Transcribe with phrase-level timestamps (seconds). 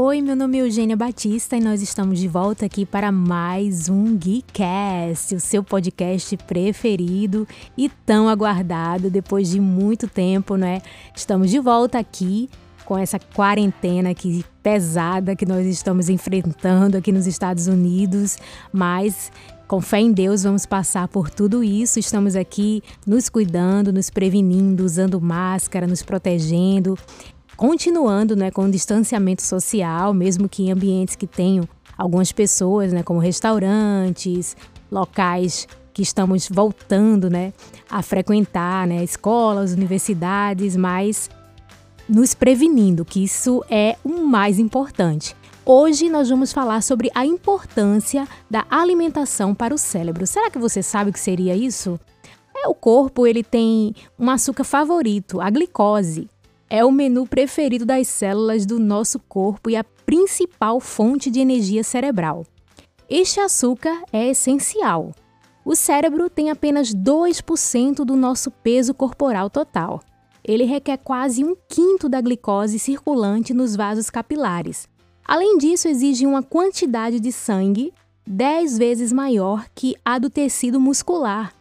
[0.00, 4.16] Oi, meu nome é Eugênia Batista e nós estamos de volta aqui para mais um
[4.16, 10.82] Geekcast, o seu podcast preferido e tão aguardado depois de muito tempo, né?
[11.16, 12.48] Estamos de volta aqui
[12.84, 18.38] com essa quarentena aqui pesada que nós estamos enfrentando aqui nos Estados Unidos,
[18.72, 19.32] mas
[19.66, 21.98] com fé em Deus, vamos passar por tudo isso.
[21.98, 26.96] Estamos aqui nos cuidando, nos prevenindo, usando máscara, nos protegendo
[27.58, 33.02] continuando né, com o distanciamento social, mesmo que em ambientes que tenham algumas pessoas, né,
[33.02, 34.56] como restaurantes,
[34.88, 37.52] locais que estamos voltando né,
[37.90, 41.28] a frequentar, né, escolas, universidades, mas
[42.08, 45.34] nos prevenindo, que isso é o mais importante.
[45.66, 50.28] Hoje nós vamos falar sobre a importância da alimentação para o cérebro.
[50.28, 51.98] Será que você sabe o que seria isso?
[52.56, 56.28] É o corpo, ele tem um açúcar favorito, a glicose
[56.70, 61.82] é o menu preferido das células do nosso corpo e a principal fonte de energia
[61.82, 62.46] cerebral.
[63.08, 65.12] Este açúcar é essencial.
[65.64, 70.00] O cérebro tem apenas 2% do nosso peso corporal total.
[70.44, 74.88] Ele requer quase um quinto da glicose circulante nos vasos capilares.
[75.24, 77.92] Além disso, exige uma quantidade de sangue
[78.26, 81.54] 10 vezes maior que a do tecido muscular,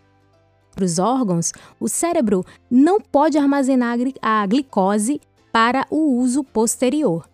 [0.77, 5.19] para os órgãos, o cérebro não pode armazenar a glicose
[5.51, 7.27] para o uso posterior.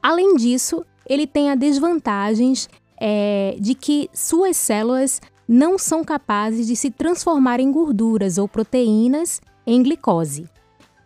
[0.00, 6.76] Além disso, ele tem a desvantagens é, de que suas células não são capazes de
[6.76, 10.48] se transformar em gorduras ou proteínas em glicose.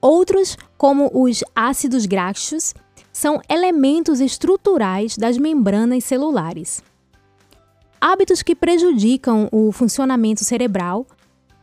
[0.03, 2.75] Outros, como os ácidos graxos,
[3.11, 6.83] são elementos estruturais das membranas celulares.
[7.99, 11.07] Hábitos que prejudicam o funcionamento cerebral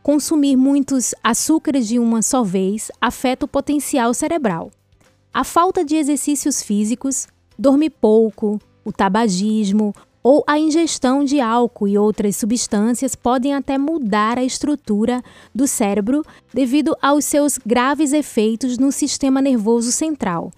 [0.02, 4.70] consumir muitos açúcares de uma só vez afeta o potencial cerebral.
[5.32, 7.26] A falta de exercícios físicos,
[7.58, 14.38] dormir pouco, o tabagismo ou a ingestão de álcool e outras substâncias podem até mudar
[14.38, 15.22] a estrutura
[15.54, 20.50] do cérebro devido aos seus graves efeitos no sistema nervoso central.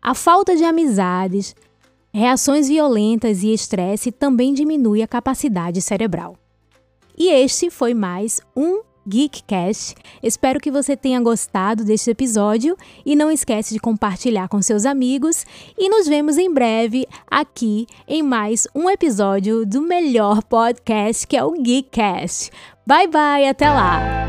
[0.00, 1.54] A falta de amizades,
[2.12, 6.36] reações violentas e estresse também diminui a capacidade cerebral.
[7.16, 9.94] E este foi mais um Geekcast.
[10.22, 15.46] Espero que você tenha gostado deste episódio e não esquece de compartilhar com seus amigos
[15.78, 21.44] e nos vemos em breve aqui em mais um episódio do melhor podcast que é
[21.44, 22.50] o Geekcast.
[22.86, 24.25] Bye bye, até lá.